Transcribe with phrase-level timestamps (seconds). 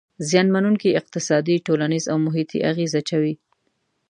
[0.29, 3.33] زیانمنووونکي اقتصادي، ټولنیز او محیطي اغیز اچوي.